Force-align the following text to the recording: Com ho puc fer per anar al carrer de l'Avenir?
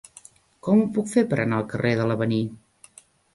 Com 0.67 0.79
ho 0.83 0.87
puc 0.95 1.11
fer 1.11 1.23
per 1.33 1.39
anar 1.43 1.59
al 1.59 1.67
carrer 1.75 1.93
de 2.01 2.09
l'Avenir? 2.13 2.41